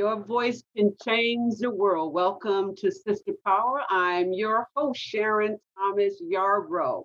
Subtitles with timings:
[0.00, 2.14] Your voice can change the world.
[2.14, 3.82] Welcome to Sister Power.
[3.90, 7.04] I'm your host, Sharon Thomas Yarbrough.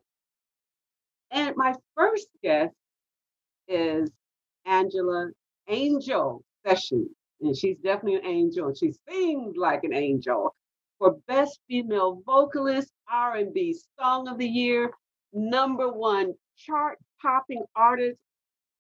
[1.30, 2.74] And my first guest
[3.68, 4.10] is
[4.66, 5.32] Angela
[5.68, 7.10] Angel Sessions.
[7.42, 8.74] And she's definitely an angel.
[8.74, 10.56] She sings like an angel.
[10.98, 14.90] For Best Female Vocalist, R&B Song of the Year,
[15.34, 18.18] number one chart-topping artist,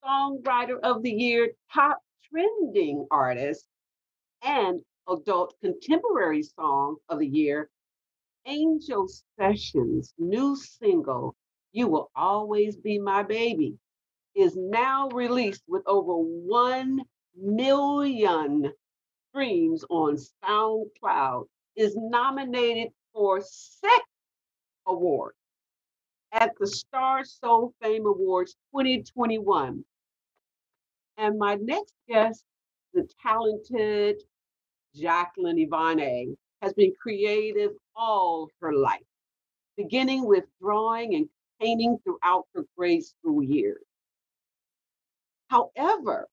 [0.01, 1.99] songwriter of the year, top
[2.31, 3.65] trending artist,
[4.45, 7.69] and Adult Contemporary Song of the Year,
[8.45, 9.07] Angel
[9.39, 11.35] Sessions' new single,
[11.71, 13.77] You Will Always Be My Baby,
[14.35, 17.01] is now released with over 1
[17.35, 18.71] million
[19.29, 24.03] streams on SoundCloud, is nominated for six
[24.85, 25.37] awards
[26.31, 29.83] at the Star Soul Fame Awards 2021.
[31.17, 32.43] And my next guest,
[32.93, 34.21] the talented
[34.95, 39.05] Jacqueline Ivane has been creative all her life,
[39.77, 41.29] beginning with drawing and
[41.61, 43.83] painting throughout her grade school years.
[45.49, 46.27] However,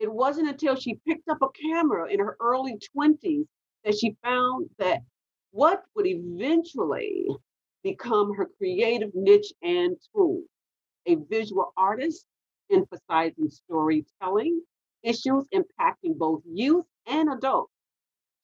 [0.00, 3.46] it wasn't until she picked up a camera in her early 20s
[3.84, 5.00] that she found that
[5.52, 7.26] what would eventually
[7.82, 10.42] become her creative niche and tool
[11.06, 12.26] a visual artist
[12.72, 14.62] emphasizing storytelling,
[15.02, 17.72] issues impacting both youth and adults.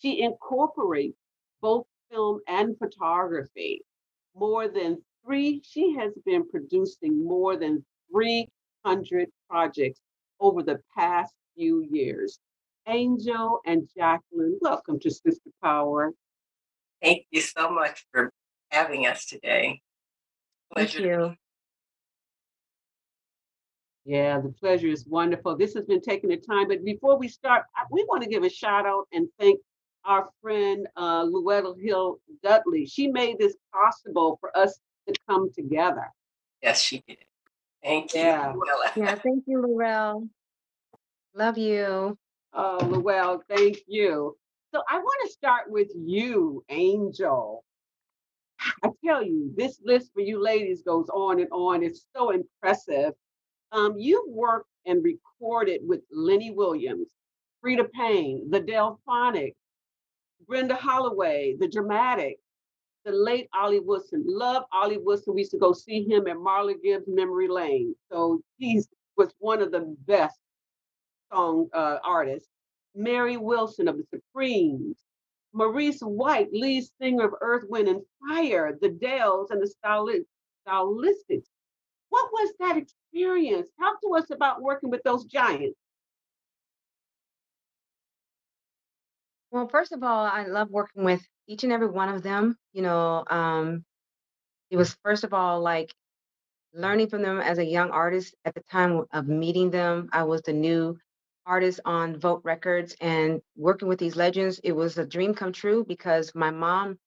[0.00, 1.16] She incorporates
[1.60, 3.82] both film and photography.
[4.34, 10.00] More than three, she has been producing more than 300 projects
[10.40, 12.38] over the past few years.
[12.88, 16.12] Angel and Jacqueline, welcome to Sister Power.
[17.02, 18.32] Thank you so much for
[18.70, 19.80] having us today.
[20.72, 20.98] Pleasure.
[20.98, 21.36] Thank you.
[24.06, 25.56] Yeah, the pleasure is wonderful.
[25.56, 28.48] This has been taking the time, but before we start, we want to give a
[28.48, 29.58] shout out and thank
[30.04, 32.86] our friend uh, Luetta Hill Dudley.
[32.86, 34.78] She made this possible for us
[35.08, 36.06] to come together.
[36.62, 37.18] Yes, she did.
[37.82, 38.20] Thank you.
[38.20, 38.54] Yeah,
[38.94, 40.28] yeah thank you, Lorel.
[41.34, 42.16] Love you.
[42.52, 44.36] Oh, Luell, thank you.
[44.72, 47.64] So I want to start with you, Angel.
[48.84, 51.82] I tell you, this list for you ladies goes on and on.
[51.82, 53.12] It's so impressive.
[53.72, 57.08] Um, you've worked and recorded with Lenny Williams,
[57.64, 59.54] Freda Payne, the Delfonics,
[60.46, 62.40] Brenda Holloway, the Dramatics,
[63.04, 64.24] the late Ollie Woodson.
[64.26, 65.34] Love Ollie Woodson.
[65.34, 67.94] We used to go see him at Marla Gibbs Memory Lane.
[68.10, 68.82] So he
[69.16, 70.38] was one of the best
[71.32, 72.48] song uh, artists.
[72.94, 74.96] Mary Wilson of the Supremes,
[75.52, 79.72] Maurice White, lead singer of Earth, Wind, and Fire, the Dells, and the
[80.66, 81.44] Stylistics.
[82.10, 83.68] What was that experience?
[83.80, 85.78] Talk to us about working with those giants.
[89.50, 92.56] Well, first of all, I love working with each and every one of them.
[92.72, 93.84] You know, um,
[94.70, 95.94] it was first of all like
[96.74, 100.08] learning from them as a young artist at the time of meeting them.
[100.12, 100.98] I was the new
[101.46, 104.60] artist on Volt Records and working with these legends.
[104.64, 106.98] It was a dream come true because my mom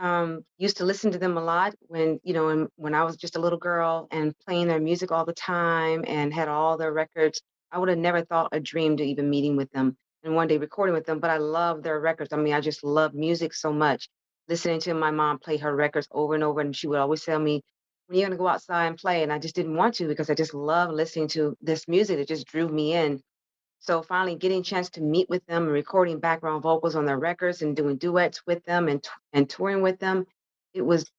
[0.00, 3.16] um, used to listen to them a lot when you know when, when I was
[3.16, 6.92] just a little girl and playing their music all the time and had all their
[6.92, 7.42] records.
[7.72, 10.58] I would have never thought a dream to even meeting with them and one day
[10.58, 11.20] recording with them.
[11.20, 12.32] But I love their records.
[12.32, 14.08] I mean, I just love music so much.
[14.48, 17.38] Listening to my mom play her records over and over, and she would always tell
[17.38, 17.62] me,
[18.06, 20.30] "When you're you gonna go outside and play?" And I just didn't want to because
[20.30, 22.18] I just love listening to this music.
[22.18, 23.22] It just drew me in.
[23.80, 27.18] So finally getting a chance to meet with them and recording background vocals on their
[27.18, 30.26] records and doing duets with them and and touring with them,
[30.74, 31.10] it was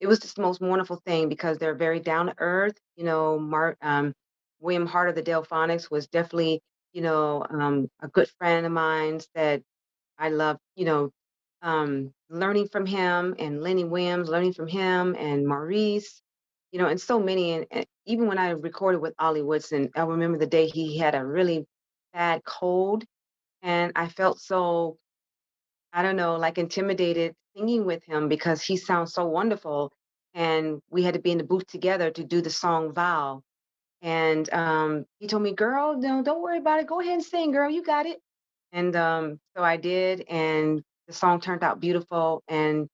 [0.00, 2.78] it was just the most wonderful thing because they're very down to earth.
[2.96, 4.14] You know, Mark um,
[4.60, 9.20] William Hart of the Delfonics was definitely you know um, a good friend of mine
[9.34, 9.62] that
[10.18, 10.58] I love.
[10.76, 11.10] You know,
[11.62, 16.20] um, learning from him and Lenny Williams, learning from him and Maurice.
[16.72, 17.52] You know, and so many.
[17.52, 21.14] And, and even when I recorded with Ollie Woodson, I remember the day he had
[21.14, 21.66] a really
[22.16, 23.04] bad cold
[23.62, 24.96] and I felt so
[25.92, 29.92] I don't know, like intimidated singing with him because he sounds so wonderful.
[30.34, 33.42] And we had to be in the booth together to do the song Vow.
[34.02, 36.86] And um, he told me, girl, no, don't worry about it.
[36.86, 37.70] Go ahead and sing, girl.
[37.70, 38.20] You got it.
[38.72, 40.24] And um, so I did.
[40.28, 42.42] And the song turned out beautiful.
[42.46, 42.88] And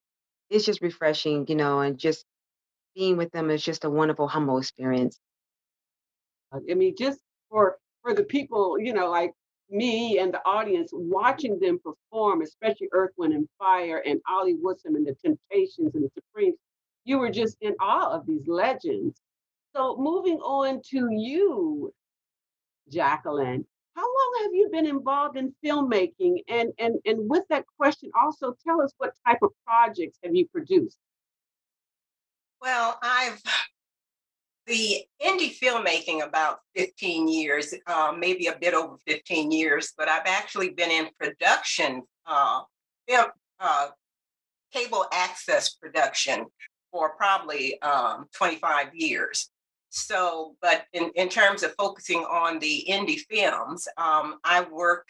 [0.51, 2.25] it's just refreshing, you know, and just
[2.95, 5.19] being with them is just a wonderful, humble experience.
[6.53, 7.19] I mean, just
[7.51, 9.33] for for the people, you know, like
[9.71, 14.97] me and the audience watching them perform, especially Earth, Wind, and Fire and Ollie Woodson
[14.97, 16.57] and the Temptations and the Supremes,
[17.05, 19.21] you were just in awe of these legends.
[19.75, 21.93] So moving on to you,
[22.91, 23.65] Jacqueline,
[23.97, 26.43] how long have you been involved in filmmaking?
[26.49, 30.47] And and and with that question, also tell us what type of projects have you
[30.49, 30.99] produced?
[32.61, 33.43] Well, I've
[34.67, 40.27] the indie filmmaking about 15 years, uh, maybe a bit over 15 years, but I've
[40.27, 42.63] actually been in production, uh,
[43.09, 43.27] film,
[43.61, 43.89] uh,
[44.73, 46.47] cable access production
[46.91, 49.51] for probably um, 25 years.
[49.91, 55.09] So, but in, in terms of focusing on the indie films, um, I work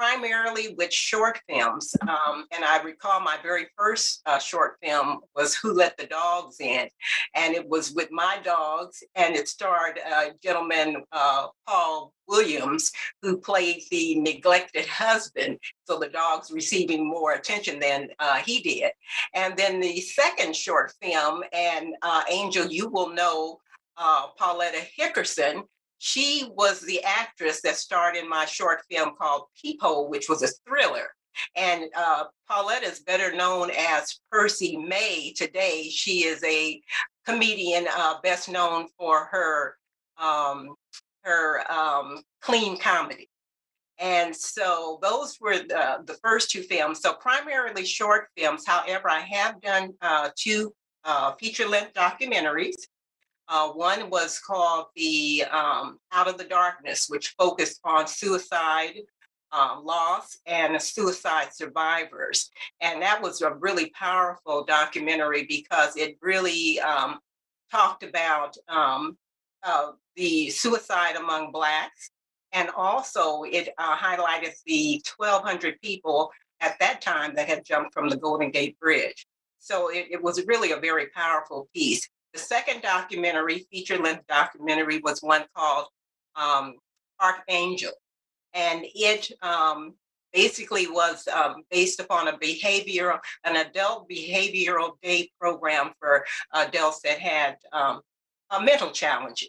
[0.00, 1.94] primarily with short films.
[2.08, 6.58] Um, and I recall my very first uh, short film was Who Let the Dogs
[6.58, 6.88] In?
[7.34, 13.36] And it was with my dogs, and it starred a gentleman, uh, Paul Williams, who
[13.36, 15.58] played the neglected husband.
[15.84, 18.92] So the dog's receiving more attention than uh, he did.
[19.34, 23.58] And then the second short film, and uh, Angel, you will know
[23.98, 25.64] uh, Pauletta Hickerson,
[26.00, 30.48] she was the actress that starred in my short film called Peephole, which was a
[30.66, 31.08] thriller.
[31.56, 35.90] And uh, Paulette is better known as Percy May today.
[35.90, 36.80] She is a
[37.26, 39.76] comedian uh, best known for her
[40.18, 40.74] um,
[41.22, 43.28] her um, clean comedy.
[43.98, 47.00] And so those were the, the first two films.
[47.02, 48.64] So primarily short films.
[48.66, 50.72] However, I have done uh, two
[51.04, 52.76] uh, feature length documentaries.
[53.50, 59.00] Uh, one was called the um, Out of the Darkness, which focused on suicide,
[59.50, 62.48] um, loss, and suicide survivors.
[62.80, 67.18] And that was a really powerful documentary because it really um,
[67.72, 69.18] talked about um,
[69.64, 72.10] uh, the suicide among Blacks.
[72.52, 76.30] And also, it uh, highlighted the 1,200 people
[76.60, 79.26] at that time that had jumped from the Golden Gate Bridge.
[79.58, 82.08] So it, it was really a very powerful piece.
[82.32, 85.86] The second documentary, feature length documentary, was one called
[86.36, 86.74] um,
[87.18, 87.92] Archangel.
[88.54, 89.94] And it um,
[90.32, 96.24] basically was um, based upon a behavioral, an adult behavioral day program for
[96.54, 98.00] adults that had um,
[98.50, 99.48] a mental challenge.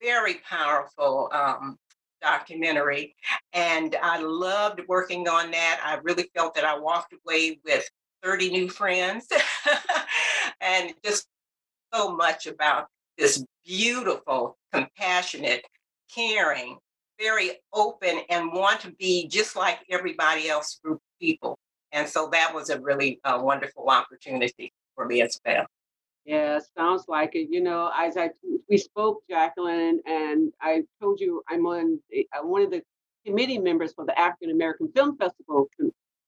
[0.00, 1.78] Very powerful um,
[2.20, 3.14] documentary.
[3.52, 5.80] And I loved working on that.
[5.84, 7.88] I really felt that I walked away with
[8.22, 9.26] 30 new friends
[10.60, 11.26] and just
[11.92, 12.86] so much about
[13.18, 15.64] this beautiful, compassionate,
[16.14, 16.78] caring,
[17.18, 21.58] very open, and want to be just like everybody else group of people.
[21.92, 25.66] And so that was a really uh, wonderful opportunity for me as well.
[26.24, 27.48] Yeah, sounds like it.
[27.50, 28.30] You know, as I
[28.68, 32.82] we spoke, Jacqueline, and I told you I'm on uh, one of the
[33.26, 35.68] committee members for the African American Film Festival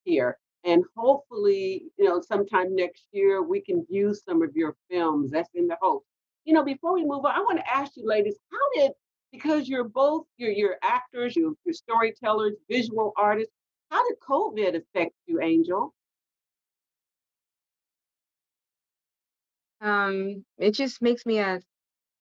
[0.04, 5.30] here, and hopefully, you know, sometime next year we can view some of your films.
[5.30, 6.04] That's in the hope.
[6.44, 8.92] You know, before we move on, I want to ask you, ladies, how did
[9.32, 13.52] because you're both you're, you're actors, you're, you're storytellers, visual artists.
[13.90, 15.92] How did COVID affect you, Angel?
[19.80, 21.60] Um, it just makes me a,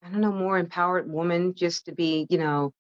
[0.03, 2.73] I don't know, more empowered woman just to be, you know,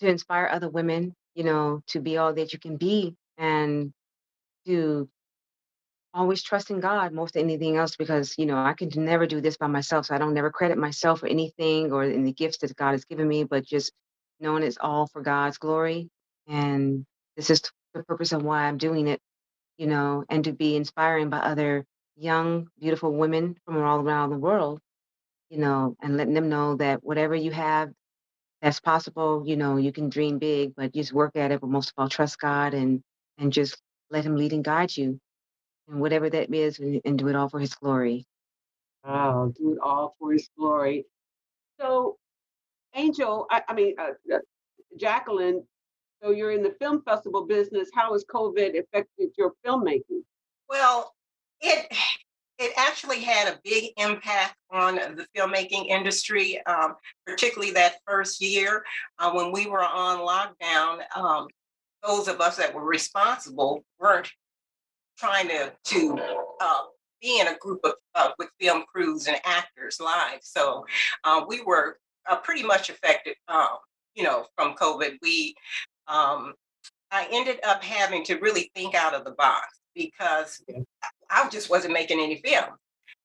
[0.00, 3.92] to inspire other women, you know, to be all that you can be and
[4.66, 5.08] to
[6.12, 9.40] always trust in God most than anything else because you know I can never do
[9.40, 10.06] this by myself.
[10.06, 13.04] So I don't never credit myself for anything or in the gifts that God has
[13.04, 13.92] given me, but just
[14.40, 16.08] knowing it's all for God's glory.
[16.48, 17.62] And this is
[17.94, 19.20] the purpose of why I'm doing it,
[19.78, 21.84] you know, and to be inspiring by other
[22.16, 24.80] young, beautiful women from all around the world,
[25.48, 27.90] you know, and letting them know that whatever you have
[28.62, 31.90] that's possible, you know, you can dream big, but just work at it, but most
[31.90, 33.02] of all trust God and
[33.38, 33.76] and just
[34.10, 35.20] let him lead and guide you
[35.88, 38.26] and whatever that is and do it all for his glory.
[39.04, 41.06] Oh, do it all for his glory.
[41.80, 42.18] So,
[42.94, 44.38] Angel, I, I mean, uh, uh,
[44.98, 45.64] Jacqueline,
[46.22, 47.88] so you're in the film festival business.
[47.94, 50.22] How has COVID affected your filmmaking?
[50.68, 51.14] Well,
[51.60, 51.90] it
[52.58, 56.94] it actually had a big impact on the filmmaking industry, um,
[57.26, 58.84] particularly that first year
[59.18, 61.00] uh, when we were on lockdown.
[61.16, 61.48] Um,
[62.06, 64.30] those of us that were responsible weren't
[65.18, 66.18] trying to to
[66.60, 66.82] uh,
[67.20, 70.38] be in a group of uh, with film crews and actors live.
[70.42, 70.86] So
[71.24, 73.78] uh, we were uh, pretty much affected, um,
[74.14, 75.18] you know, from COVID.
[75.22, 75.54] We
[76.08, 76.54] um,
[77.10, 80.62] I ended up having to really think out of the box because
[81.30, 82.70] I just wasn't making any film.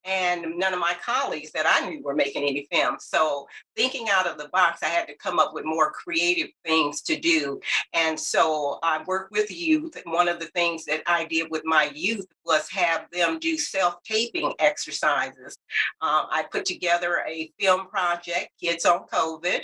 [0.06, 3.06] And none of my colleagues that I knew were making any films.
[3.06, 7.02] So thinking out of the box, I had to come up with more creative things
[7.04, 7.60] to do.
[7.94, 10.00] And so I worked with youth.
[10.06, 14.54] One of the things that I did with my youth was have them do self-taping
[14.60, 15.58] exercises.
[16.02, 19.62] Um, I put together a film project, Kids on COVID,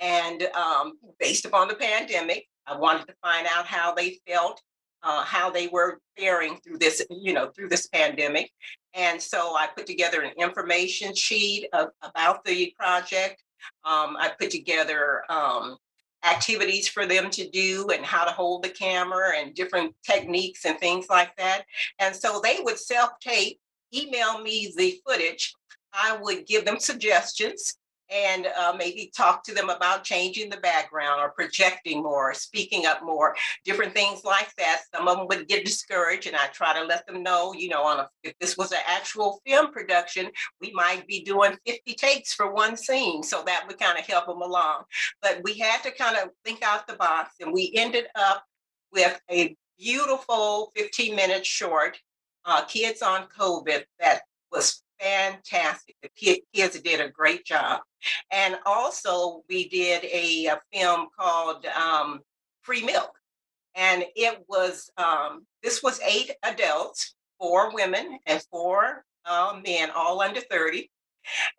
[0.00, 4.60] and um, based upon the pandemic, I wanted to find out how they felt
[5.02, 8.50] uh, how they were faring through this, you know, through this pandemic.
[8.94, 13.42] And so I put together an information sheet of, about the project.
[13.84, 15.76] Um, I put together um,
[16.24, 20.78] activities for them to do and how to hold the camera and different techniques and
[20.78, 21.64] things like that.
[21.98, 23.58] And so they would self tape,
[23.94, 25.54] email me the footage.
[25.92, 27.76] I would give them suggestions
[28.10, 33.02] and uh, maybe talk to them about changing the background or projecting more, speaking up
[33.02, 33.34] more,
[33.64, 34.82] different things like that.
[34.94, 37.84] Some of them would get discouraged, and I try to let them know, you know,
[37.84, 42.34] on a, if this was an actual film production, we might be doing 50 takes
[42.34, 43.22] for one scene.
[43.22, 44.84] So that would kind of help them along.
[45.22, 48.44] But we had to kind of think out the box, and we ended up
[48.92, 51.98] with a beautiful 15 minute short,
[52.44, 54.22] uh, Kids on COVID, that
[54.52, 55.96] was fantastic.
[56.02, 57.80] The kids did a great job.
[58.32, 62.20] And also, we did a, a film called um,
[62.62, 63.12] Free Milk.
[63.74, 70.22] And it was, um, this was eight adults, four women, and four uh, men, all
[70.22, 70.90] under 30.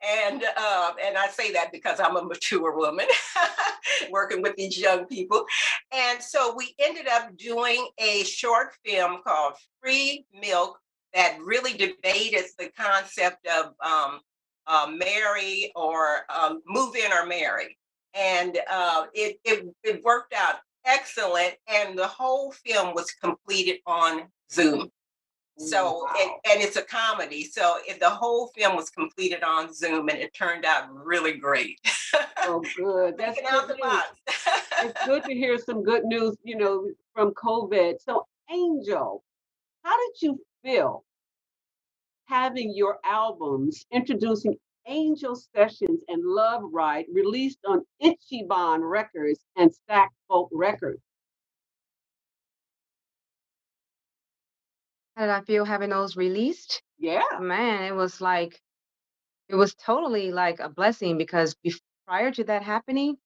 [0.02, 3.06] And uh, and I say that because I'm a mature woman
[4.12, 5.46] working with these young people.
[5.94, 10.80] And so we ended up doing a short film called Free Milk
[11.14, 14.20] that really debated the concept of um,
[14.68, 17.78] uh, marry or um, move in or marry.
[18.14, 21.56] And uh, it, it, it worked out excellent.
[21.68, 24.90] And the whole film was completed on Zoom.
[25.60, 26.12] So, wow.
[26.16, 27.44] it, and it's a comedy.
[27.44, 31.80] So, it, the whole film was completed on Zoom and it turned out really great.
[32.42, 33.18] Oh, good.
[33.18, 33.80] That's good
[34.84, 37.96] it's good to hear some good news, you know, from COVID.
[38.04, 39.24] So, Angel,
[39.84, 41.04] how did you feel
[42.26, 44.56] having your albums introducing
[44.88, 51.02] Angel Sessions and Love Ride released on Ichiban Records and Stax Volt Records.
[55.16, 56.82] How did I feel having those released?
[57.00, 57.24] Yeah.
[57.40, 58.62] Man, it was like,
[59.50, 63.18] it was totally like a blessing because before, prior to that happening,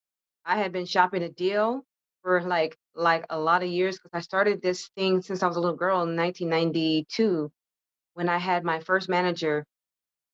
[0.45, 1.85] I had been shopping a deal
[2.23, 5.57] for like like a lot of years because I started this thing since I was
[5.57, 7.51] a little girl in 1992
[8.13, 9.65] when I had my first manager,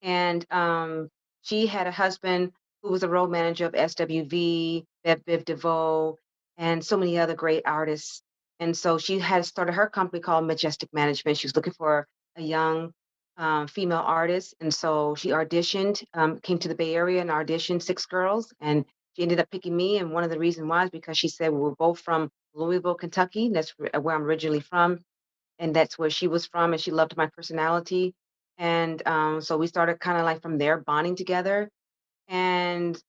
[0.02, 1.10] and um,
[1.42, 2.52] she had a husband
[2.82, 6.18] who was a road manager of SWV, Bell Biv DeVoe,
[6.58, 8.22] and so many other great artists.
[8.60, 11.38] And so she had started her company called Majestic Management.
[11.38, 12.92] She was looking for a young
[13.38, 17.84] um, female artist, and so she auditioned, um, came to the Bay Area and auditioned
[17.84, 18.84] six girls, and
[19.18, 20.00] she ended up picking me.
[20.00, 22.96] And one of the reasons why was because she said we were both from Louisville,
[22.96, 23.50] Kentucky.
[23.50, 25.00] That's where I'm originally from
[25.60, 28.14] and that's where she was from and she loved my personality
[28.58, 31.70] and um, so we started kind of like from there bonding together
[32.28, 33.00] and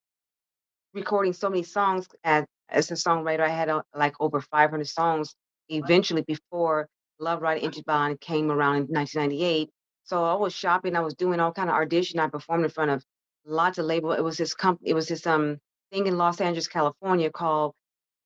[0.94, 5.34] recording so many songs as, as a songwriter i had uh, like over 500 songs
[5.68, 6.88] eventually before
[7.20, 9.70] love ride Ichiban came around in 1998
[10.04, 12.90] so i was shopping i was doing all kind of audition i performed in front
[12.90, 13.04] of
[13.46, 15.58] lots of label it was this company it was this um
[15.92, 17.75] thing in los angeles california called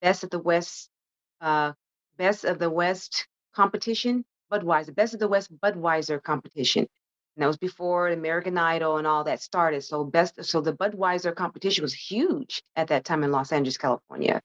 [0.01, 0.89] best of the west
[1.41, 1.71] uh
[2.17, 6.87] best of the west competition, Budweiser, Best of the West Budweiser competition.
[7.35, 9.83] And that was before American Idol and all that started.
[9.83, 14.41] So best, so the Budweiser competition was huge at that time in Los Angeles, California.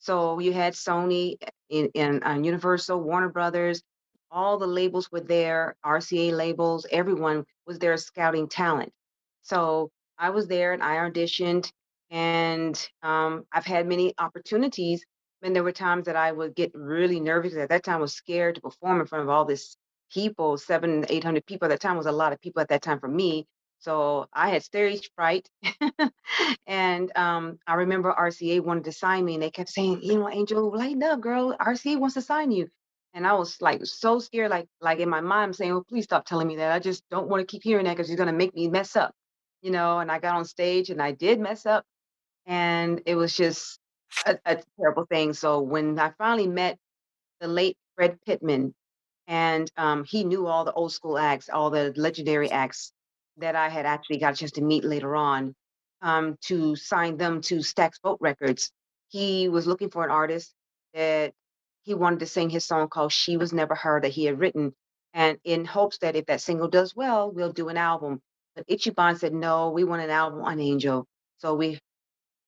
[0.00, 1.36] So you had Sony
[1.70, 3.82] in, in uh, Universal, Warner Brothers,
[4.30, 8.92] all the labels were there, RCA labels, everyone was there scouting talent.
[9.42, 11.70] So I was there and I auditioned,
[12.10, 15.04] and um, I've had many opportunities
[15.44, 17.54] and there were times that I would get really nervous.
[17.54, 19.76] At that time, I was scared to perform in front of all this
[20.10, 21.66] people, seven, eight hundred people.
[21.66, 23.46] At that time was a lot of people at that time for me.
[23.78, 25.48] So I had stage fright.
[26.66, 30.30] and um, I remember RCA wanted to sign me, and they kept saying, "You know,
[30.30, 31.54] Angel, lighten up, girl.
[31.60, 32.68] RCA wants to sign you."
[33.12, 36.04] And I was like so scared, like like in my mind, I'm saying, "Oh, please
[36.04, 36.72] stop telling me that.
[36.72, 39.12] I just don't want to keep hearing that because you're gonna make me mess up."
[39.62, 39.98] You know.
[39.98, 41.84] And I got on stage, and I did mess up,
[42.46, 43.78] and it was just
[44.26, 45.32] a, a terrible thing.
[45.34, 46.78] So when I finally met
[47.40, 48.74] the late Fred Pittman,
[49.28, 52.92] and um, he knew all the old school acts, all the legendary acts
[53.38, 55.54] that I had actually got a chance to meet later on
[56.02, 58.70] um, to sign them to Stax Volt Records.
[59.08, 60.52] He was looking for an artist
[60.94, 61.32] that
[61.84, 64.74] he wanted to sing his song called She Was Never Her that he had written.
[65.14, 68.20] and in hopes that if that single does well, we'll do an album.
[68.56, 71.06] But Ichiban said, no, we want an album on Angel.
[71.38, 71.80] So we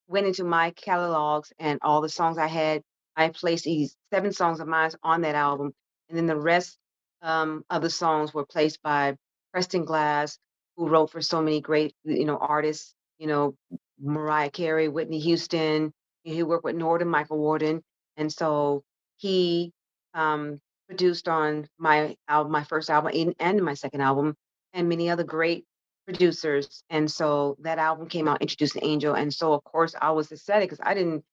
[0.07, 2.81] went into my catalogs and all the songs I had.
[3.15, 5.73] I placed these seven songs of mine on that album.
[6.09, 6.77] And then the rest
[7.21, 9.15] um, of the songs were placed by
[9.51, 10.37] Preston Glass,
[10.75, 13.55] who wrote for so many great, you know, artists, you know,
[13.99, 15.91] Mariah Carey, Whitney Houston.
[16.23, 17.81] He worked with Narada, Michael Walden,
[18.17, 18.83] And so
[19.17, 19.71] he
[20.13, 24.35] um, produced on my album, my first album and, and my second album,
[24.73, 25.65] and many other great
[26.07, 26.83] producers.
[26.89, 29.13] And so that album came out, introducing Angel.
[29.13, 31.23] And so of course I was ecstatic because I didn't.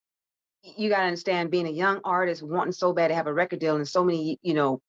[0.63, 3.77] You gotta understand, being a young artist, wanting so bad to have a record deal,
[3.77, 4.81] and so many, you know,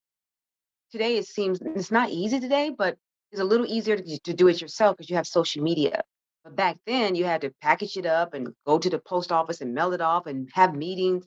[0.91, 2.97] today it seems it's not easy today, but
[3.33, 6.03] it's a little easier to, to do it yourself because you have social media.
[6.45, 9.59] But back then, you had to package it up and go to the post office
[9.59, 11.25] and mail it off and have meetings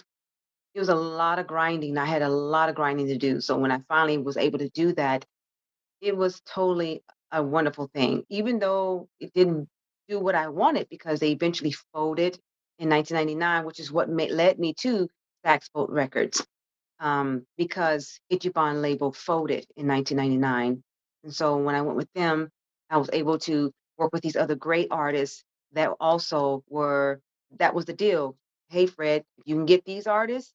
[0.75, 1.99] it was a lot of grinding.
[1.99, 3.41] I had a lot of grinding to do.
[3.41, 5.25] So when I finally was able to do that,
[6.01, 9.69] it was totally a wonderful thing, even though it didn't
[10.09, 12.39] do what I wanted because they eventually folded
[12.79, 15.09] in 1999, which is what made, led me to
[15.45, 16.47] Stax Volt Records
[17.01, 20.83] um, because Ichiban label folded in 1999.
[21.25, 22.51] And so when I went with them,
[22.91, 27.21] I was able to work with these other great artists that also were,
[27.59, 28.37] that was the deal.
[28.71, 30.53] Hey, Fred, if you can get these artists,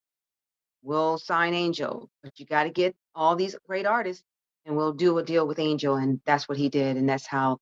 [0.81, 4.23] we'll sign Angel, but you got to get all these great artists
[4.65, 5.95] and we'll do a deal with Angel.
[5.95, 6.97] And that's what he did.
[6.97, 7.59] And that's how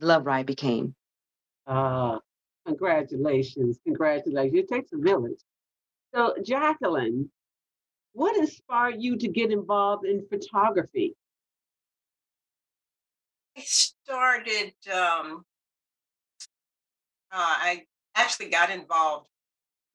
[0.00, 0.94] Love Ride became.
[1.66, 2.18] Uh,
[2.66, 3.78] congratulations.
[3.84, 4.58] Congratulations.
[4.58, 5.40] It takes a village.
[6.14, 7.30] So, Jacqueline,
[8.12, 11.14] what inspired you to get involved in photography?
[13.56, 15.44] I started, um,
[17.30, 19.26] uh, I actually got involved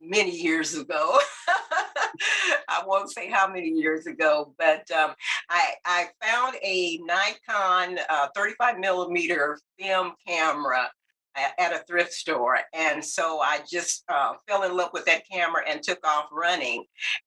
[0.01, 1.19] many years ago.
[2.69, 5.13] I won't say how many years ago, but um,
[5.49, 10.89] I, I found a Nikon uh, 35 millimeter film camera
[11.57, 12.59] at a thrift store.
[12.73, 16.83] And so I just uh, fell in love with that camera and took off running.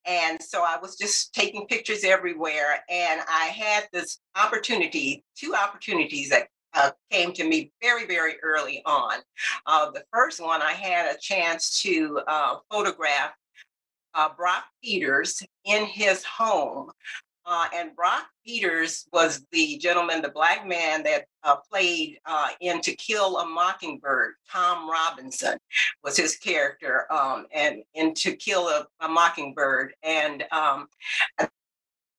[0.07, 2.83] And so I was just taking pictures everywhere.
[2.88, 8.83] And I had this opportunity, two opportunities that uh, came to me very, very early
[8.87, 9.18] on.
[9.66, 13.33] Uh, the first one, I had a chance to uh, photograph
[14.14, 16.90] uh, Brock Peters in his home.
[17.46, 22.18] Uh, and Brock Peters was the gentleman, the black man that uh, played
[22.61, 24.35] in To Kill a Mockingbird.
[24.48, 25.59] Tom Robinson
[26.04, 29.94] was his character, um, and in To Kill a, a Mockingbird.
[30.02, 30.87] And um,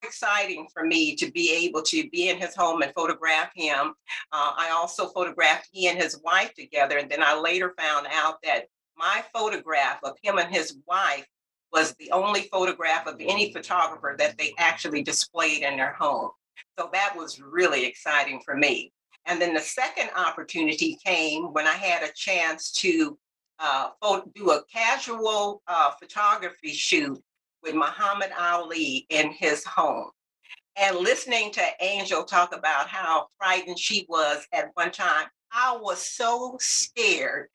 [0.04, 3.94] exciting for me to be able to be in his home and photograph him.
[4.32, 6.98] Uh, I also photographed he and his wife together.
[6.98, 8.66] And then I later found out that
[8.98, 11.26] my photograph of him and his wife
[11.72, 16.32] was the only photograph of any photographer that they actually displayed in their home.
[16.78, 18.92] So that was really exciting for me.
[19.26, 23.18] And then the second opportunity came when I had a chance to
[23.60, 23.90] uh,
[24.36, 27.22] do a casual uh, photography shoot
[27.64, 30.10] with Muhammad Ali in his home
[30.78, 35.28] and listening to Angel talk about how frightened she was at one time.
[35.52, 37.50] I was so scared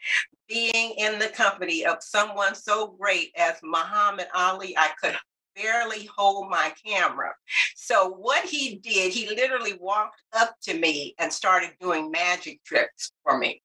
[0.49, 4.77] being in the company of someone so great as Muhammad Ali.
[4.77, 5.17] I could
[5.57, 7.33] barely hold my camera.
[7.75, 13.13] So, what he did, he literally walked up to me and started doing magic tricks
[13.23, 13.63] for me.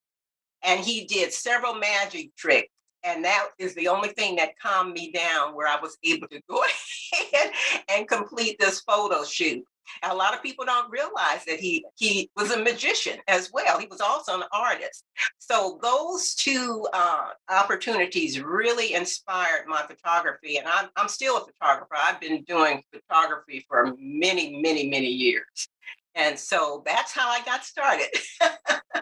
[0.64, 2.70] And he did several magic tricks
[3.04, 6.42] and that is the only thing that calmed me down where I was able to
[6.50, 6.64] go
[7.34, 7.52] ahead
[7.90, 9.64] and complete this photo shoot.
[10.04, 13.78] A lot of people don't realize that he he was a magician as well.
[13.78, 15.04] He was also an artist.
[15.38, 21.96] So those two uh, opportunities really inspired my photography, and I'm I'm still a photographer.
[21.98, 25.68] I've been doing photography for many, many, many years,
[26.16, 28.08] and so that's how I got started.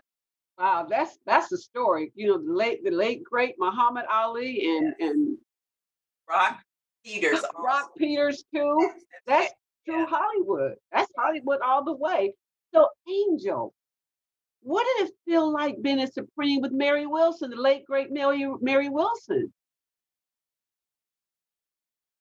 [0.59, 2.11] Wow, that's that's the story.
[2.15, 5.37] You know, the late the late great Muhammad Ali and and
[6.27, 6.59] Brock
[7.05, 7.41] Peters.
[7.55, 8.91] Brock Peters too.
[9.25, 9.53] That's
[9.87, 10.75] true Hollywood.
[10.91, 12.33] That's Hollywood all the way.
[12.73, 13.73] So Angel,
[14.61, 18.45] what did it feel like being a Supreme with Mary Wilson, the late great Mary
[18.59, 19.53] Mary Wilson?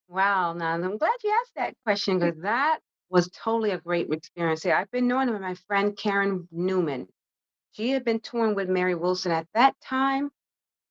[0.07, 2.79] Wow, now I'm glad you asked that question because that
[3.11, 4.64] was totally a great experience.
[4.64, 7.09] I've been knowing my friend Karen Newman
[7.72, 10.31] she had been touring with Mary Wilson at that time,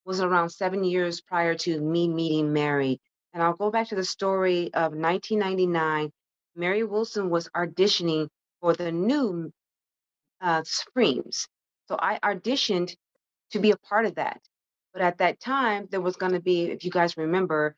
[0.06, 3.00] was around seven years prior to me meeting Mary.
[3.34, 6.12] And I'll go back to the story of 1999.
[6.56, 8.30] Mary Wilson was auditioning
[8.62, 9.52] for the new
[10.42, 11.48] uh, Supremes.
[11.88, 12.96] So I auditioned
[13.52, 14.40] to be a part of that.
[14.94, 17.76] But at that time, there was going to be, if you guys remember,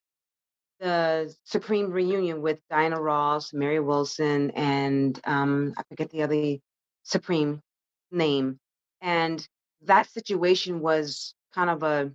[0.79, 6.57] the Supreme reunion with Diana Ross, Mary Wilson, and um, I forget the other
[7.03, 7.61] Supreme
[8.11, 8.59] name.
[9.01, 9.45] And
[9.83, 12.11] that situation was kind of a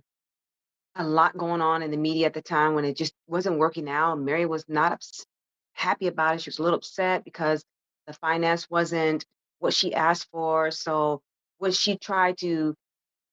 [0.95, 3.89] a lot going on in the media at the time when it just wasn't working
[3.89, 4.19] out.
[4.19, 5.25] Mary was not ups-
[5.73, 6.41] happy about it.
[6.41, 7.63] She was a little upset because
[8.07, 9.25] the finance wasn't
[9.59, 10.71] what she asked for.
[10.71, 11.21] So
[11.59, 12.75] when she tried to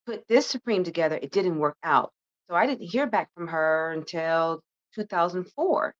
[0.07, 2.13] put this Supreme together, it didn't work out.
[2.51, 4.61] So I didn't hear back from her until
[4.95, 5.95] 2004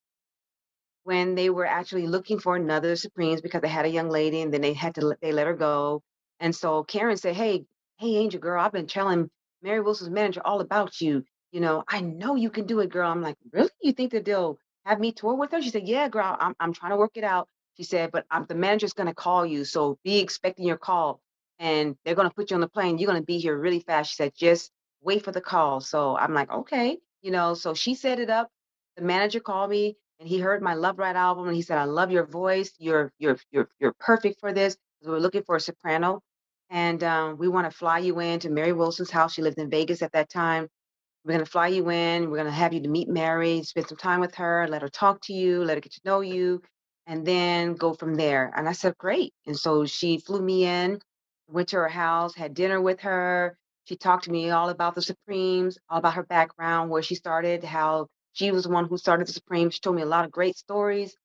[1.03, 4.53] when they were actually looking for another Supremes because they had a young lady and
[4.53, 6.01] then they had to they let her go.
[6.43, 7.65] And so Karen said, "Hey,
[7.99, 9.31] hey, Angel girl, I've been telling
[9.63, 11.25] Mary Wilson's manager all about you.
[11.53, 13.71] You know, I know you can do it, girl." I'm like, "Really?
[13.81, 16.73] You think that they'll have me tour with her?" She said, "Yeah, girl, I'm I'm
[16.73, 19.99] trying to work it out." She said, "But I'm, the manager's gonna call you, so
[20.05, 21.21] be expecting your call,
[21.59, 22.99] and they're gonna put you on the plane.
[22.99, 26.35] You're gonna be here really fast." She said, "Just wait for the call." So I'm
[26.35, 27.55] like, "Okay," you know.
[27.55, 28.49] So she set it up.
[28.97, 31.85] The manager called me and he heard my Love Ride album and he said, I
[31.85, 32.73] love your voice.
[32.79, 34.77] You're you're you're you're perfect for this.
[35.03, 36.21] We were looking for a soprano.
[36.73, 39.35] And um, we want to fly you in to Mary Wilson's house.
[39.35, 40.67] She lived in Vegas at that time.
[41.23, 42.31] We're going to fly you in.
[42.31, 44.89] We're going to have you to meet Mary, spend some time with her, let her
[44.89, 46.63] talk to you, let her get to know you,
[47.07, 48.51] and then go from there.
[48.57, 49.33] And I said, great.
[49.47, 50.99] And so she flew me in,
[51.47, 53.55] went to her house, had dinner with her.
[53.85, 57.63] She talked to me all about the Supremes, all about her background, where she started,
[57.63, 59.75] how she was the one who started the Supremes.
[59.75, 61.15] She told me a lot of great stories.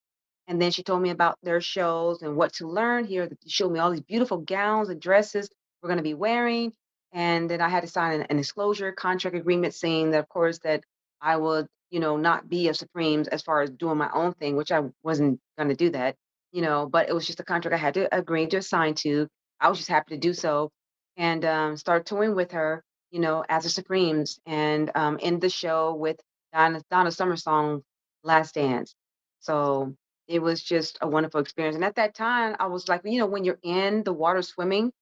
[0.49, 3.29] And then she told me about their shows and what to learn here.
[3.45, 5.51] She showed me all these beautiful gowns and dresses
[5.83, 6.73] we're going to be wearing.
[7.13, 10.59] And then I had to sign an, an disclosure contract agreement saying that, of course,
[10.61, 10.83] that
[11.21, 14.57] I would, you know, not be a Supremes as far as doing my own thing,
[14.57, 16.17] which I wasn't going to do that,
[16.53, 19.29] you know, but it was just a contract I had to agree to sign to.
[19.61, 20.71] I was just happy to do so
[21.17, 25.51] and um, start touring with her, you know, as a Supremes and um, end the
[25.51, 26.21] show with
[26.53, 27.83] Donna, Donna song,
[28.23, 28.95] Last Dance.
[29.41, 29.95] So
[30.29, 31.75] it was just a wonderful experience.
[31.75, 34.93] And at that time, I was like, you know, when you're in the water swimming,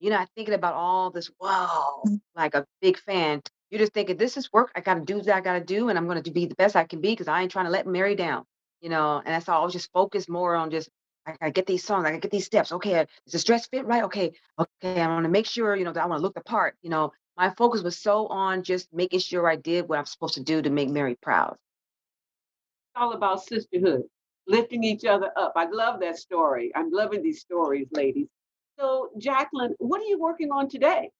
[0.00, 2.20] you're not thinking about all this, wow, mm.
[2.34, 3.42] like a big fan.
[3.70, 4.72] You're just thinking, this is work.
[4.74, 6.56] I got to do what I got to do, and I'm going to be the
[6.56, 8.44] best I can be because I ain't trying to let Mary down,
[8.80, 9.18] you know.
[9.18, 9.60] And that's all.
[9.60, 10.88] I was just focused more on just,
[11.26, 12.72] I got to get these songs, I got to get these steps.
[12.72, 14.02] Okay, does the dress fit right?
[14.04, 16.40] Okay, okay, I want to make sure, you know, that I want to look the
[16.40, 16.74] part.
[16.82, 20.34] You know, my focus was so on just making sure I did what I'm supposed
[20.34, 21.52] to do to make Mary proud.
[21.52, 24.02] It's all about sisterhood,
[24.50, 25.52] lifting each other up.
[25.56, 26.72] I love that story.
[26.74, 28.26] I'm loving these stories, ladies.
[28.78, 31.10] So, Jacqueline, what are you working on today?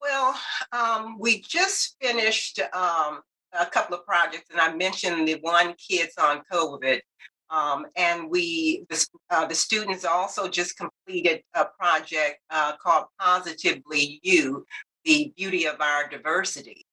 [0.00, 0.38] Well,
[0.72, 3.20] um, we just finished um,
[3.58, 7.00] a couple of projects, and I mentioned the one Kids on COVID.
[7.50, 14.20] Um, and we, the, uh, the, students also just completed a project uh, called Positively
[14.22, 14.66] You,
[15.06, 16.84] the beauty of our diversity.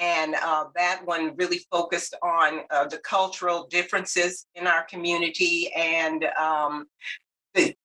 [0.00, 6.24] And uh, that one really focused on uh, the cultural differences in our community and
[6.40, 6.86] um,
[7.54, 7.76] the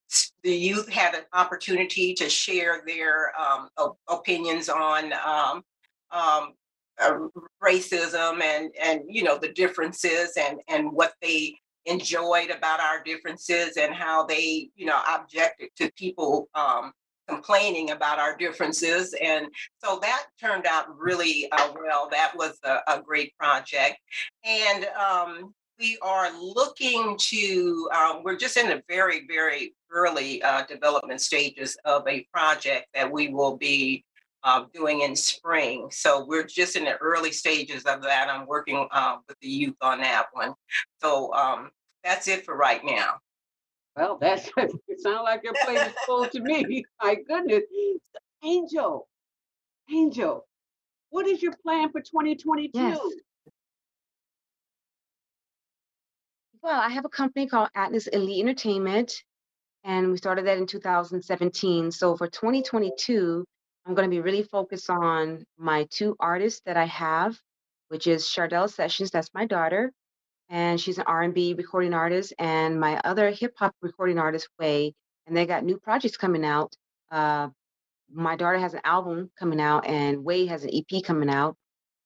[0.44, 3.68] the youth had an opportunity to share their um,
[4.08, 5.64] opinions on um,
[6.12, 6.54] um,
[7.02, 7.18] uh,
[7.62, 11.54] racism and and you know the differences and and what they
[11.86, 16.92] enjoyed about our differences and how they you know objected to people um,
[17.28, 19.48] complaining about our differences and
[19.84, 23.98] so that turned out really uh, well that was a, a, great project
[24.44, 30.64] and um, we are looking to, um, we're just in the very, very early uh,
[30.66, 34.06] development stages of a project that we will be
[34.44, 35.88] uh, doing in spring.
[35.92, 38.30] So we're just in the early stages of that.
[38.30, 40.54] I'm working uh, with the youth on that one.
[41.02, 41.72] So um,
[42.04, 43.16] that's it for right now.
[43.96, 46.84] Well, that's it sounds like your plate is full to me.
[47.02, 47.64] My goodness.
[48.44, 49.08] Angel,
[49.90, 50.46] Angel,
[51.10, 52.72] what is your plan for 2022?
[52.74, 53.00] Yes.
[56.62, 59.24] Well, I have a company called Atlas Elite Entertainment,
[59.84, 61.92] and we started that in 2017.
[61.92, 63.46] So for 2022,
[63.86, 67.40] I'm going to be really focused on my two artists that I have,
[67.90, 69.92] which is Chardell Sessions, that's my daughter,
[70.50, 74.94] and she's an R&B recording artist, and my other hip hop recording artist, Way,
[75.28, 76.74] and they got new projects coming out.
[77.12, 77.50] Uh,
[78.12, 81.56] my daughter has an album coming out, and Way has an EP coming out.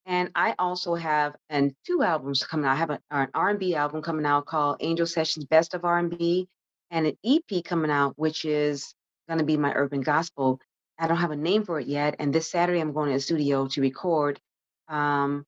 [0.06, 2.72] And I also have and two albums coming out.
[2.72, 6.48] I have a, an R&B album coming out called Angel Sessions Best of R&B
[6.90, 8.96] and an EP coming out, which is
[9.28, 10.60] going to be my urban gospel.
[10.98, 12.16] I don't have a name for it yet.
[12.20, 14.40] And this Saturday, I'm going to the studio to record
[14.88, 15.46] um,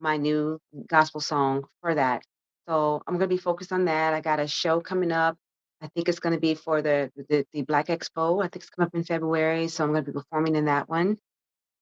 [0.00, 2.22] my new gospel song for that.
[2.68, 4.14] So I'm going to be focused on that.
[4.14, 5.36] I got a show coming up.
[5.82, 8.40] I think it's going to be for the, the, the Black Expo.
[8.44, 9.68] I think it's coming up in February.
[9.68, 11.18] So I'm going to be performing in that one.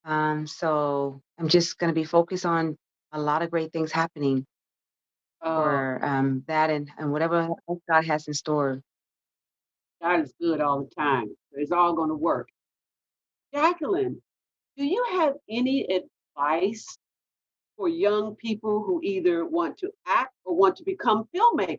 [0.04, 2.76] Um, so I'm just going to be focused on
[3.12, 4.46] a lot of great things happening
[5.42, 7.48] Oh, for um, that and, and whatever
[7.90, 8.80] God has in store.
[10.02, 11.34] God is good all the time.
[11.52, 12.48] It's all going to work.
[13.54, 14.22] Jacqueline,
[14.76, 16.86] do you have any advice
[17.76, 21.78] for young people who either want to act or want to become filmmakers?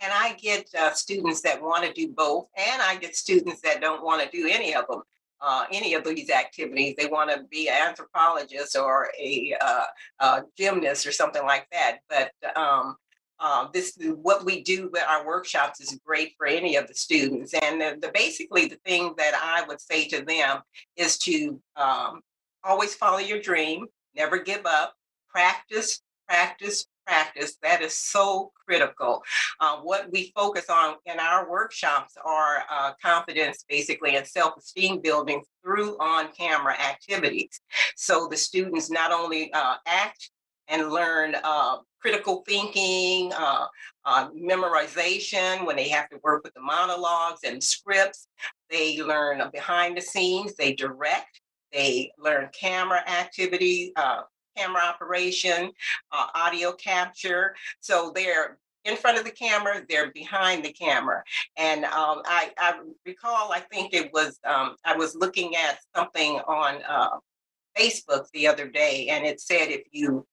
[0.00, 3.80] And I get uh, students that want to do both, and I get students that
[3.80, 5.02] don't want to do any of them.
[5.44, 6.94] Uh, any of these activities.
[6.96, 9.84] They want to be an anthropologist or a, uh,
[10.20, 11.98] a gymnast or something like that.
[12.08, 12.94] But um,
[13.42, 17.52] uh, this what we do with our workshops is great for any of the students.
[17.54, 20.60] And the, the basically the thing that I would say to them
[20.96, 22.20] is to um,
[22.62, 24.94] always follow your dream, never give up,
[25.30, 27.56] practice, practice, practice.
[27.62, 29.22] That is so critical.
[29.60, 35.00] Uh, what we focus on in our workshops are uh, confidence, basically, and self esteem
[35.00, 37.60] building through on camera activities.
[37.96, 40.30] So the students not only uh, act
[40.68, 43.66] and learn uh, critical thinking, uh,
[44.04, 48.26] uh, memorization when they have to work with the monologues and scripts.
[48.70, 51.41] They learn behind the scenes, they direct,
[51.72, 54.22] they learn camera activity, uh,
[54.56, 55.70] camera operation,
[56.12, 57.54] uh, audio capture.
[57.80, 61.22] So they're in front of the camera, they're behind the camera.
[61.56, 66.40] And um, I, I, recall, I think it was, um, I was looking at something
[66.48, 67.18] on uh,
[67.78, 70.26] Facebook the other day, and it said if you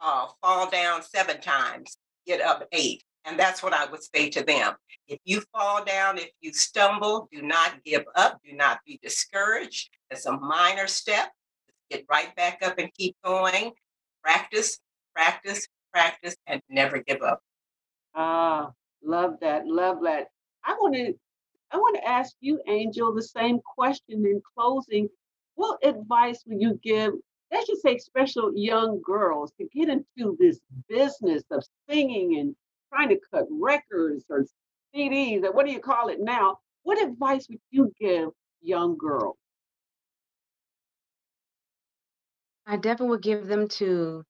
[0.00, 3.04] uh, fall down seven times, get up eight.
[3.24, 4.74] And that's what I would say to them.
[5.06, 9.90] If you fall down, if you stumble, do not give up, do not be discouraged.
[10.12, 11.32] It's a minor step.
[11.90, 13.72] Get right back up and keep going.
[14.22, 14.78] Practice,
[15.14, 17.40] practice, practice, and never give up.
[18.14, 18.70] Ah,
[19.02, 20.28] love that, love that.
[20.64, 21.14] I want to
[21.72, 25.08] I want to ask you, Angel, the same question in closing.
[25.54, 27.14] What advice would you give
[27.50, 32.56] let's just say special young girls to get into this business of singing and
[32.92, 34.46] trying to cut records or
[34.94, 36.58] CDs or what do you call it now?
[36.82, 39.36] What advice would you give young girls?
[42.72, 44.24] I definitely would give them to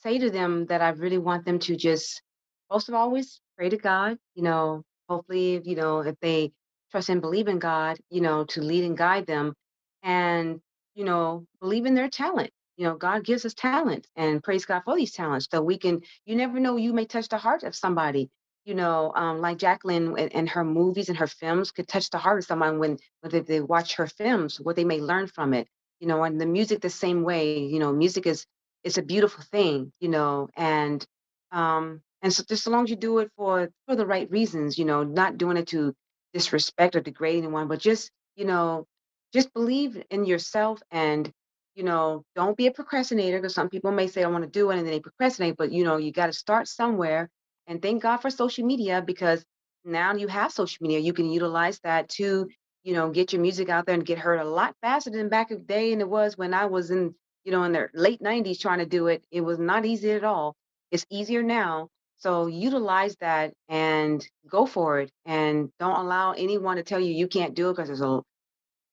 [0.00, 2.20] say to them that I really want them to just,
[2.68, 4.18] most of all, always pray to God.
[4.34, 6.50] You know, hopefully, you know, if they
[6.90, 9.54] trust and believe in God, you know, to lead and guide them
[10.02, 10.60] and,
[10.96, 14.82] you know, believe in their talent you know god gives us talent and praise god
[14.84, 17.74] for these talents so we can you never know you may touch the heart of
[17.74, 18.28] somebody
[18.66, 22.18] you know um, like jacqueline and, and, her movies and her films could touch the
[22.18, 25.54] heart of someone when when they, they watch her films what they may learn from
[25.54, 25.66] it
[26.00, 28.46] you know and the music the same way you know music is
[28.84, 31.06] it's a beautiful thing you know and
[31.52, 34.78] um and so just as long as you do it for for the right reasons
[34.78, 35.94] you know not doing it to
[36.34, 38.86] disrespect or degrade anyone but just you know
[39.32, 41.32] just believe in yourself and
[41.74, 44.70] you know, don't be a procrastinator because some people may say, I want to do
[44.70, 47.28] it and then they procrastinate, but you know, you got to start somewhere.
[47.66, 49.44] And thank God for social media because
[49.84, 51.00] now you have social media.
[51.00, 52.48] You can utilize that to,
[52.86, 55.52] you know, get your music out there and get heard a lot faster than back
[55.52, 55.92] in the day.
[55.92, 58.86] And it was when I was in, you know, in the late 90s trying to
[58.86, 59.26] do it.
[59.32, 60.56] It was not easy at all.
[60.92, 61.88] It's easier now.
[62.18, 65.10] So utilize that and go for it.
[65.26, 68.22] And don't allow anyone to tell you you can't do it because there's a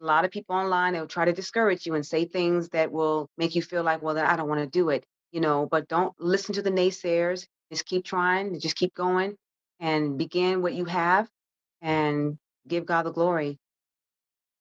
[0.02, 3.30] a lot of people online they'll try to discourage you and say things that will
[3.38, 6.14] make you feel like well i don't want to do it you know but don't
[6.20, 9.36] listen to the naysayers just keep trying just keep going
[9.82, 11.28] and begin what you have
[11.82, 13.58] and give god the glory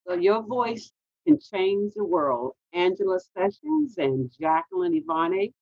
[0.07, 0.93] so your voice
[1.27, 2.53] can change the world.
[2.73, 5.53] Angela sessions and jacqueline ivane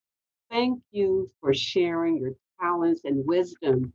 [0.50, 3.92] thank you for sharing your talents and wisdom.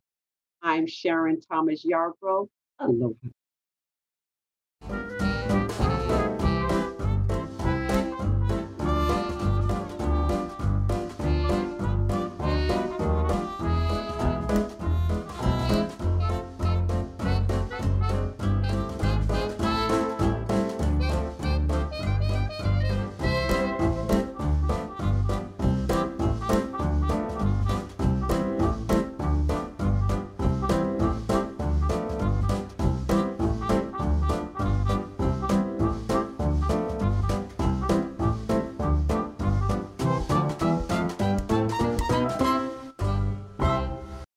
[0.61, 2.47] I'm sharon thomas yarbrough.
[2.79, 3.13] Aloha